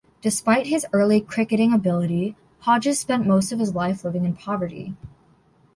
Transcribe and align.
Despite 0.19 0.65
his 0.65 0.87
early 0.93 1.21
cricketing 1.21 1.71
ability 1.71 2.35
Hodges 2.61 2.97
spent 2.99 3.27
most 3.27 3.51
of 3.51 3.59
his 3.59 3.75
life 3.75 4.03
living 4.03 4.25
in 4.25 4.33
poverty. 4.33 4.95